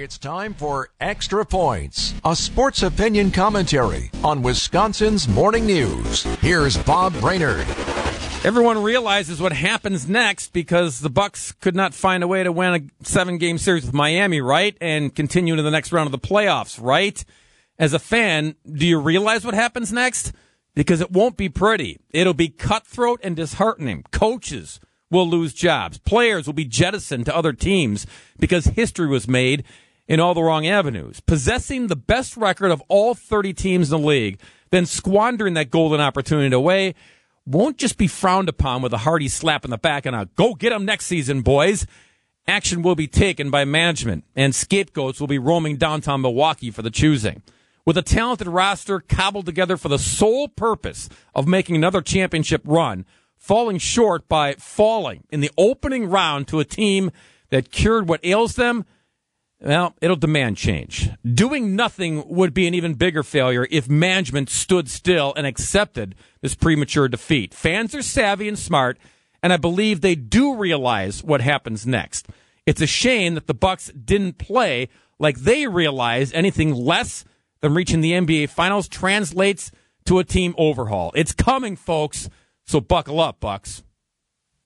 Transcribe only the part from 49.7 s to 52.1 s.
for the sole purpose of making another